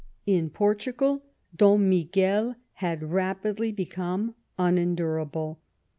[0.25, 1.21] In Portugal,
[1.55, 5.59] Dom Miguel had rapidly become unen durable.